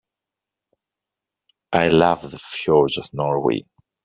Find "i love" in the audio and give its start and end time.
1.71-2.31